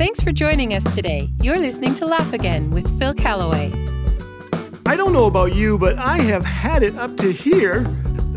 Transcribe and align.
Thanks 0.00 0.22
for 0.22 0.32
joining 0.32 0.72
us 0.72 0.82
today. 0.94 1.28
You're 1.42 1.58
listening 1.58 1.92
to 1.96 2.06
Laugh 2.06 2.32
Again 2.32 2.70
with 2.70 2.98
Phil 2.98 3.12
Callaway. 3.12 3.70
I 4.86 4.96
don't 4.96 5.12
know 5.12 5.26
about 5.26 5.54
you, 5.54 5.76
but 5.76 5.98
I 5.98 6.16
have 6.16 6.42
had 6.42 6.82
it 6.82 6.96
up 6.96 7.18
to 7.18 7.30
here. 7.30 7.86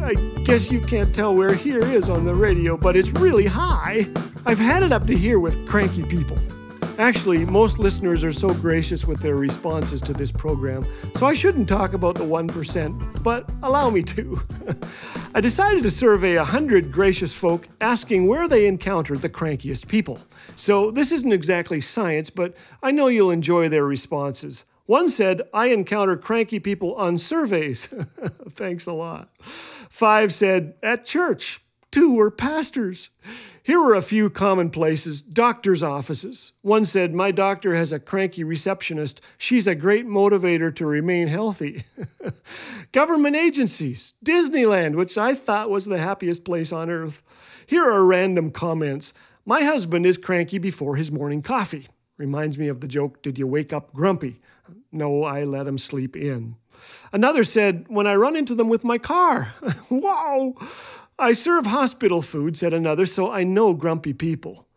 I 0.02 0.16
guess 0.44 0.70
you 0.74 0.82
can't 0.82 1.16
tell 1.16 1.34
where 1.34 1.54
here 1.54 1.80
is 1.80 2.10
on 2.10 2.26
the 2.26 2.36
radio, 2.36 2.76
but 2.76 2.98
it's 2.98 3.12
really 3.12 3.46
high. 3.46 4.10
I've 4.46 4.60
had 4.60 4.84
it 4.84 4.92
up 4.92 5.08
to 5.08 5.16
here 5.16 5.40
with 5.40 5.66
cranky 5.66 6.04
people. 6.04 6.38
Actually, 7.00 7.44
most 7.44 7.80
listeners 7.80 8.24
are 8.24 8.32
so 8.32 8.54
gracious 8.54 9.06
with 9.06 9.20
their 9.20 9.36
responses 9.36 10.00
to 10.00 10.14
this 10.14 10.32
program, 10.32 10.86
so 11.18 11.26
I 11.26 11.34
shouldn't 11.34 11.68
talk 11.68 11.94
about 11.94 12.14
the 12.14 12.24
1%, 12.24 13.24
but 13.24 13.50
allow 13.64 13.90
me 13.90 14.04
to. 14.04 14.40
I 15.36 15.42
decided 15.42 15.82
to 15.84 15.92
survey 15.92 16.38
100 16.38 16.92
gracious 16.92 17.34
folk 17.34 17.68
asking 17.82 18.28
where 18.28 18.48
they 18.48 18.68
encountered 18.68 19.24
the 19.24 19.30
crankiest 19.30 19.88
people. 19.88 20.20
So 20.56 20.92
this 20.92 21.12
isn't 21.12 21.34
exactly 21.34 21.82
science, 21.82 22.30
but 22.30 22.54
I 22.84 22.92
know 22.92 23.08
you'll 23.08 23.32
enjoy 23.32 23.70
their 23.70 23.86
responses. 23.86 24.64
One 24.86 25.10
said, 25.10 25.42
I 25.52 25.68
encounter 25.68 26.16
cranky 26.16 26.60
people 26.60 26.94
on 26.96 27.18
surveys. 27.18 27.88
Thanks 28.52 28.86
a 28.86 28.94
lot. 28.94 29.30
Five 29.40 30.32
said, 30.32 30.76
at 30.84 31.06
church. 31.06 31.63
Two 31.94 32.16
were 32.16 32.32
pastors. 32.32 33.12
Here 33.62 33.80
were 33.80 33.94
a 33.94 34.02
few 34.02 34.32
common 34.32 34.72
places 34.72 35.22
doctor's 35.22 35.84
offices. 35.84 36.54
One 36.64 36.86
said, 36.86 37.14
My 37.14 37.30
doctor 37.30 37.76
has 37.76 37.92
a 37.92 38.00
cranky 38.00 38.44
receptionist. 38.44 39.22
She's 39.38 39.68
a 39.68 39.76
great 39.76 40.08
motivator 40.08 40.76
to 40.76 40.88
remain 40.88 41.28
healthy. 41.28 41.84
Government 42.94 43.36
agencies, 43.36 44.16
Disneyland, 44.26 44.96
which 44.96 45.20
I 45.20 45.36
thought 45.36 45.70
was 45.70 45.86
the 45.86 46.00
happiest 46.00 46.44
place 46.44 46.72
on 46.72 46.90
earth. 46.90 47.22
Here 47.68 47.88
are 47.88 48.04
random 48.04 48.50
comments. 48.50 49.14
My 49.46 49.64
husband 49.64 50.08
is 50.08 50.18
cranky 50.18 50.58
before 50.58 50.96
his 50.96 51.12
morning 51.12 51.44
coffee. 51.44 51.90
Reminds 52.18 52.58
me 52.58 52.70
of 52.70 52.82
the 52.82 52.88
joke, 52.88 53.22
Did 53.22 53.38
you 53.38 53.46
wake 53.46 53.72
up 53.72 53.94
grumpy? 53.94 54.42
No, 54.92 55.24
I 55.26 55.44
let 55.44 55.68
him 55.68 55.78
sleep 55.78 56.16
in. 56.16 56.56
Another 57.12 57.44
said, 57.44 57.86
When 57.88 58.08
I 58.08 58.16
run 58.16 58.36
into 58.36 58.56
them 58.56 58.70
with 58.70 58.84
my 58.84 58.98
car. 58.98 59.54
wow! 59.92 60.56
I 61.18 61.32
serve 61.34 61.68
hospital 61.68 62.22
food, 62.22 62.58
said 62.58 62.74
another, 62.74 63.06
so 63.06 63.32
I 63.32 63.44
know 63.44 63.74
grumpy 63.74 64.14
people. 64.14 64.68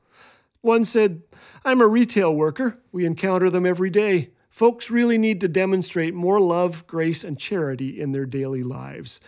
One 0.60 0.84
said, 0.84 1.22
I'm 1.64 1.80
a 1.80 1.86
retail 1.86 2.34
worker. 2.34 2.80
We 2.92 3.06
encounter 3.06 3.50
them 3.50 3.64
every 3.64 3.90
day. 3.90 4.30
Folks 4.48 4.90
really 4.90 5.18
need 5.18 5.40
to 5.42 5.48
demonstrate 5.48 6.14
more 6.14 6.40
love, 6.40 6.86
grace, 6.86 7.24
and 7.24 7.38
charity 7.38 8.00
in 8.00 8.12
their 8.12 8.26
daily 8.26 8.62
lives. 8.62 9.20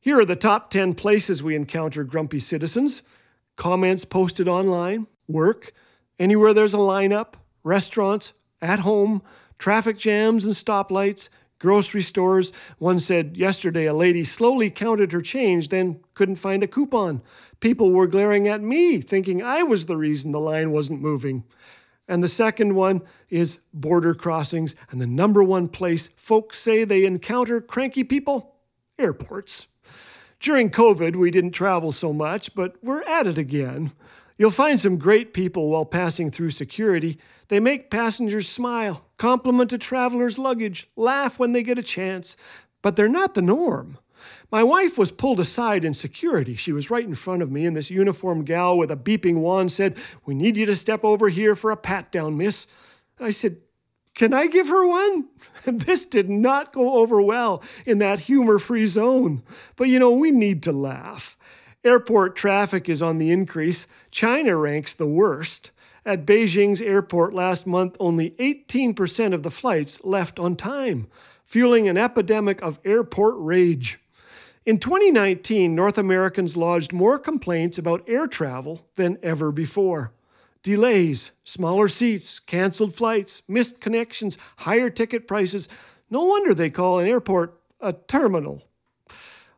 Here 0.00 0.18
are 0.18 0.24
the 0.24 0.36
top 0.36 0.70
10 0.70 0.94
places 0.94 1.42
we 1.42 1.56
encounter 1.56 2.04
grumpy 2.04 2.40
citizens 2.40 3.02
comments 3.56 4.04
posted 4.04 4.48
online, 4.48 5.06
work, 5.28 5.72
anywhere 6.18 6.52
there's 6.52 6.74
a 6.74 6.78
lineup, 6.78 7.34
restaurants, 7.62 8.32
at 8.60 8.80
home, 8.80 9.22
traffic 9.58 9.98
jams 9.98 10.44
and 10.44 10.54
stoplights, 10.54 11.28
grocery 11.64 12.02
stores. 12.02 12.52
One 12.78 12.98
said 13.00 13.38
yesterday 13.38 13.86
a 13.86 13.94
lady 13.94 14.22
slowly 14.22 14.68
counted 14.70 15.12
her 15.12 15.22
change, 15.22 15.70
then 15.70 16.00
couldn't 16.12 16.36
find 16.36 16.62
a 16.62 16.68
coupon. 16.68 17.22
People 17.58 17.90
were 17.90 18.06
glaring 18.06 18.46
at 18.46 18.60
me, 18.60 19.00
thinking 19.00 19.42
I 19.42 19.62
was 19.62 19.86
the 19.86 19.96
reason 19.96 20.30
the 20.30 20.38
line 20.38 20.72
wasn't 20.72 21.00
moving. 21.00 21.44
And 22.06 22.22
the 22.22 22.28
second 22.28 22.74
one 22.74 23.00
is 23.30 23.60
border 23.72 24.14
crossings. 24.14 24.76
And 24.90 25.00
the 25.00 25.06
number 25.06 25.42
one 25.42 25.68
place 25.68 26.08
folks 26.08 26.58
say 26.58 26.84
they 26.84 27.06
encounter 27.06 27.62
cranky 27.62 28.04
people 28.04 28.56
airports. 28.98 29.66
During 30.40 30.68
COVID, 30.68 31.16
we 31.16 31.30
didn't 31.30 31.52
travel 31.52 31.92
so 31.92 32.12
much, 32.12 32.54
but 32.54 32.76
we're 32.82 33.04
at 33.04 33.26
it 33.26 33.38
again. 33.38 33.92
You'll 34.36 34.50
find 34.50 34.78
some 34.78 34.98
great 34.98 35.32
people 35.32 35.68
while 35.68 35.84
passing 35.84 36.30
through 36.30 36.50
security. 36.50 37.18
They 37.48 37.60
make 37.60 37.90
passengers 37.90 38.48
smile, 38.48 39.04
compliment 39.16 39.72
a 39.72 39.78
traveler's 39.78 40.38
luggage, 40.38 40.88
laugh 40.96 41.38
when 41.38 41.52
they 41.52 41.62
get 41.62 41.78
a 41.78 41.82
chance, 41.82 42.36
but 42.82 42.96
they're 42.96 43.08
not 43.08 43.34
the 43.34 43.42
norm. 43.42 43.98
My 44.50 44.62
wife 44.62 44.98
was 44.98 45.10
pulled 45.10 45.40
aside 45.40 45.84
in 45.84 45.94
security. 45.94 46.56
She 46.56 46.72
was 46.72 46.90
right 46.90 47.04
in 47.04 47.14
front 47.14 47.42
of 47.42 47.50
me, 47.50 47.66
and 47.66 47.76
this 47.76 47.90
uniformed 47.90 48.46
gal 48.46 48.76
with 48.76 48.90
a 48.90 48.96
beeping 48.96 49.36
wand 49.36 49.70
said, 49.72 49.96
We 50.24 50.34
need 50.34 50.56
you 50.56 50.66
to 50.66 50.76
step 50.76 51.04
over 51.04 51.28
here 51.28 51.54
for 51.54 51.70
a 51.70 51.76
pat 51.76 52.10
down, 52.10 52.36
miss. 52.36 52.66
I 53.20 53.30
said, 53.30 53.58
Can 54.14 54.32
I 54.32 54.46
give 54.46 54.68
her 54.68 54.86
one? 54.86 55.28
this 55.64 56.06
did 56.06 56.30
not 56.30 56.72
go 56.72 56.94
over 56.96 57.20
well 57.20 57.62
in 57.84 57.98
that 57.98 58.20
humor 58.20 58.58
free 58.58 58.86
zone. 58.86 59.42
But 59.76 59.88
you 59.88 59.98
know, 59.98 60.12
we 60.12 60.30
need 60.30 60.62
to 60.64 60.72
laugh. 60.72 61.36
Airport 61.84 62.34
traffic 62.34 62.88
is 62.88 63.02
on 63.02 63.18
the 63.18 63.30
increase. 63.30 63.86
China 64.10 64.56
ranks 64.56 64.94
the 64.94 65.06
worst. 65.06 65.70
At 66.06 66.24
Beijing's 66.24 66.80
airport 66.80 67.34
last 67.34 67.66
month, 67.66 67.96
only 68.00 68.30
18% 68.32 69.34
of 69.34 69.42
the 69.42 69.50
flights 69.50 70.02
left 70.02 70.38
on 70.38 70.56
time, 70.56 71.08
fueling 71.44 71.86
an 71.86 71.98
epidemic 71.98 72.62
of 72.62 72.80
airport 72.84 73.34
rage. 73.38 73.98
In 74.64 74.78
2019, 74.78 75.74
North 75.74 75.98
Americans 75.98 76.56
lodged 76.56 76.94
more 76.94 77.18
complaints 77.18 77.76
about 77.76 78.08
air 78.08 78.26
travel 78.26 78.86
than 78.96 79.18
ever 79.22 79.52
before. 79.52 80.12
Delays, 80.62 81.32
smaller 81.44 81.88
seats, 81.88 82.38
canceled 82.38 82.94
flights, 82.94 83.42
missed 83.46 83.82
connections, 83.82 84.38
higher 84.58 84.88
ticket 84.88 85.28
prices. 85.28 85.68
No 86.08 86.24
wonder 86.24 86.54
they 86.54 86.70
call 86.70 86.98
an 86.98 87.06
airport 87.06 87.60
a 87.78 87.92
terminal. 87.92 88.62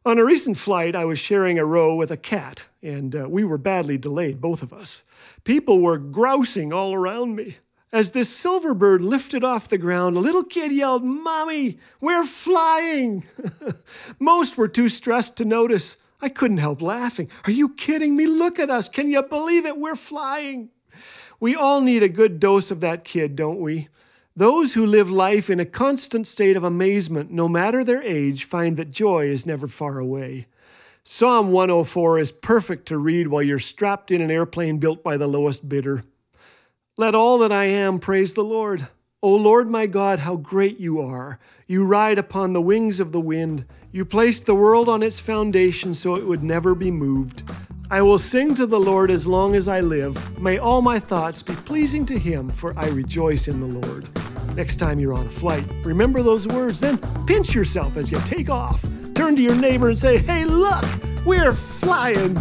On 0.06 0.18
a 0.18 0.24
recent 0.24 0.56
flight, 0.56 0.94
I 0.94 1.04
was 1.04 1.18
sharing 1.18 1.58
a 1.58 1.64
row 1.64 1.96
with 1.96 2.12
a 2.12 2.16
cat, 2.16 2.62
and 2.80 3.16
uh, 3.16 3.28
we 3.28 3.42
were 3.42 3.58
badly 3.58 3.98
delayed, 3.98 4.40
both 4.40 4.62
of 4.62 4.72
us. 4.72 5.02
People 5.42 5.80
were 5.80 5.98
grousing 5.98 6.72
all 6.72 6.94
around 6.94 7.34
me. 7.34 7.56
As 7.90 8.12
this 8.12 8.30
silver 8.30 8.72
bird 8.72 9.02
lifted 9.02 9.42
off 9.42 9.68
the 9.68 9.78
ground, 9.78 10.16
a 10.16 10.20
little 10.20 10.44
kid 10.44 10.70
yelled, 10.70 11.02
Mommy, 11.02 11.80
we're 12.00 12.24
flying! 12.24 13.24
Most 14.20 14.56
were 14.56 14.68
too 14.68 14.88
stressed 14.88 15.36
to 15.38 15.44
notice. 15.44 15.96
I 16.20 16.28
couldn't 16.28 16.58
help 16.58 16.80
laughing. 16.80 17.28
Are 17.44 17.50
you 17.50 17.70
kidding 17.70 18.14
me? 18.14 18.28
Look 18.28 18.60
at 18.60 18.70
us. 18.70 18.88
Can 18.88 19.10
you 19.10 19.24
believe 19.24 19.66
it? 19.66 19.76
We're 19.76 19.96
flying. 19.96 20.68
We 21.40 21.56
all 21.56 21.80
need 21.80 22.04
a 22.04 22.08
good 22.08 22.38
dose 22.38 22.70
of 22.70 22.78
that 22.78 23.02
kid, 23.02 23.34
don't 23.34 23.58
we? 23.58 23.88
Those 24.38 24.74
who 24.74 24.84
live 24.84 25.08
life 25.08 25.48
in 25.48 25.60
a 25.60 25.64
constant 25.64 26.26
state 26.26 26.58
of 26.58 26.62
amazement, 26.62 27.30
no 27.30 27.48
matter 27.48 27.82
their 27.82 28.02
age, 28.02 28.44
find 28.44 28.76
that 28.76 28.90
joy 28.90 29.28
is 29.28 29.46
never 29.46 29.66
far 29.66 29.98
away. 29.98 30.46
Psalm 31.04 31.52
104 31.52 32.18
is 32.18 32.32
perfect 32.32 32.86
to 32.88 32.98
read 32.98 33.28
while 33.28 33.42
you're 33.42 33.58
strapped 33.58 34.10
in 34.10 34.20
an 34.20 34.30
airplane 34.30 34.76
built 34.76 35.02
by 35.02 35.16
the 35.16 35.26
lowest 35.26 35.70
bidder. 35.70 36.04
Let 36.98 37.14
all 37.14 37.38
that 37.38 37.50
I 37.50 37.64
am 37.64 37.98
praise 37.98 38.34
the 38.34 38.44
Lord. 38.44 38.88
O 39.22 39.34
Lord 39.34 39.70
my 39.70 39.86
God, 39.86 40.18
how 40.18 40.36
great 40.36 40.78
you 40.78 41.00
are! 41.00 41.38
You 41.66 41.86
ride 41.86 42.18
upon 42.18 42.52
the 42.52 42.60
wings 42.60 43.00
of 43.00 43.12
the 43.12 43.20
wind. 43.20 43.64
You 43.90 44.04
placed 44.04 44.44
the 44.44 44.54
world 44.54 44.86
on 44.86 45.02
its 45.02 45.18
foundation 45.18 45.94
so 45.94 46.14
it 46.14 46.26
would 46.26 46.42
never 46.42 46.74
be 46.74 46.90
moved. 46.90 47.42
I 47.90 48.02
will 48.02 48.18
sing 48.18 48.54
to 48.56 48.66
the 48.66 48.80
Lord 48.80 49.10
as 49.10 49.26
long 49.26 49.54
as 49.54 49.66
I 49.66 49.80
live. 49.80 50.40
May 50.40 50.58
all 50.58 50.82
my 50.82 50.98
thoughts 50.98 51.40
be 51.40 51.54
pleasing 51.54 52.04
to 52.06 52.18
him, 52.18 52.50
for 52.50 52.76
I 52.76 52.88
rejoice 52.88 53.48
in 53.48 53.60
the 53.60 53.80
Lord. 53.80 54.08
Next 54.54 54.76
time 54.76 55.00
you're 55.00 55.14
on 55.14 55.26
a 55.26 55.30
flight, 55.30 55.64
remember 55.84 56.22
those 56.22 56.46
words, 56.46 56.80
then 56.80 56.98
pinch 57.26 57.54
yourself 57.54 57.96
as 57.96 58.10
you 58.10 58.18
take 58.20 58.48
off. 58.48 58.84
Turn 59.14 59.36
to 59.36 59.42
your 59.42 59.54
neighbor 59.54 59.88
and 59.88 59.98
say, 59.98 60.18
Hey, 60.18 60.44
look, 60.44 60.84
we're 61.24 61.52
flying. 61.52 62.36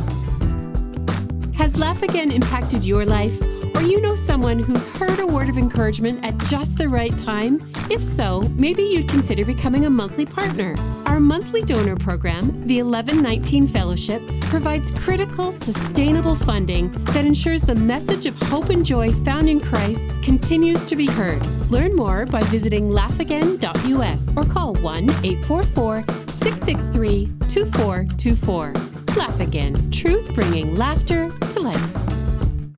Has 1.54 1.78
Laugh 1.78 2.02
Again 2.02 2.32
impacted 2.32 2.84
your 2.84 3.06
life? 3.06 3.40
Or 3.76 3.82
you 3.82 4.02
know 4.02 4.16
someone 4.16 4.60
who's 4.60 4.86
heard 4.98 5.20
a 5.20 5.28
word 5.28 5.50
of 5.50 5.58
encouragement 5.58 6.24
at 6.24 6.38
just 6.50 6.78
the 6.78 6.88
right 6.88 7.18
time? 7.20 7.60
If 7.90 8.04
so, 8.04 8.42
maybe 8.56 8.82
you'd 8.82 9.08
consider 9.08 9.46
becoming 9.46 9.86
a 9.86 9.90
monthly 9.90 10.26
partner. 10.26 10.76
Our 11.06 11.20
monthly 11.20 11.62
donor 11.62 11.96
program, 11.96 12.66
the 12.66 12.82
1119 12.82 13.68
Fellowship, 13.68 14.22
provides 14.42 14.90
critical, 14.92 15.52
sustainable 15.52 16.36
funding 16.36 16.92
that 17.14 17.26
ensures 17.26 17.62
the 17.62 17.76
message 17.76 18.26
of 18.26 18.42
hope 18.44 18.70
and 18.70 18.84
joy 18.84 19.12
found 19.12 19.50
in 19.50 19.60
Christ 19.60 20.02
continues 20.24 20.84
to 20.86 20.96
be 20.96 21.06
heard. 21.06 21.46
Learn 21.70 21.96
more 21.96 22.26
by 22.26 22.42
visiting 22.44 22.90
laughagain.us 22.90 24.30
or 24.36 24.44
call 24.52 24.74
1 24.76 25.04
844 25.24 26.02
663 26.42 27.28
2424. 27.50 28.74
Laugh 29.16 29.40
Again, 29.40 29.92
truth 29.92 30.34
bringing 30.34 30.76
laughter 30.76 31.32
to 31.52 31.60
life. 31.60 32.25